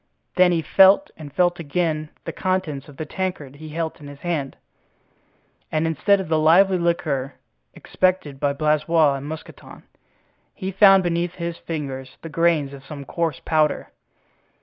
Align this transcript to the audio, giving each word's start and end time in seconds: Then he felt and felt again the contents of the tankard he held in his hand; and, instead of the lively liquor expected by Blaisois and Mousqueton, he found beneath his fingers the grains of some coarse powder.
Then 0.35 0.51
he 0.51 0.63
felt 0.63 1.11
and 1.15 1.31
felt 1.31 1.59
again 1.59 2.09
the 2.25 2.31
contents 2.33 2.89
of 2.89 2.97
the 2.97 3.05
tankard 3.05 3.57
he 3.57 3.69
held 3.69 3.97
in 4.01 4.07
his 4.07 4.21
hand; 4.21 4.57
and, 5.71 5.85
instead 5.85 6.19
of 6.19 6.27
the 6.27 6.39
lively 6.39 6.79
liquor 6.79 7.35
expected 7.75 8.39
by 8.39 8.53
Blaisois 8.53 9.13
and 9.13 9.27
Mousqueton, 9.27 9.83
he 10.55 10.71
found 10.71 11.03
beneath 11.03 11.35
his 11.35 11.57
fingers 11.59 12.17
the 12.23 12.29
grains 12.29 12.73
of 12.73 12.83
some 12.83 13.05
coarse 13.05 13.41
powder. 13.45 13.91